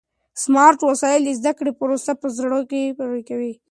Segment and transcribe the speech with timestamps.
[0.43, 2.57] سمارټ وسایل د زده کړې پروسه په زړه
[2.97, 3.53] پورې کوي.